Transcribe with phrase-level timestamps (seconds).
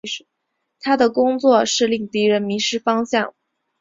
[0.79, 3.35] 他的工作是令敌人迷失方向。